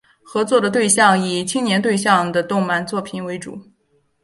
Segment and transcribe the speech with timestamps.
[0.23, 3.59] 合作的对象以青年对象的动漫作品为主。